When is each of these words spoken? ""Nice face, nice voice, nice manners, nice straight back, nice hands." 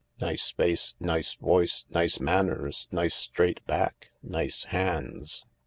""Nice 0.19 0.49
face, 0.49 0.95
nice 0.99 1.35
voice, 1.35 1.85
nice 1.91 2.19
manners, 2.19 2.87
nice 2.91 3.13
straight 3.13 3.63
back, 3.67 4.09
nice 4.23 4.63
hands." 4.63 5.45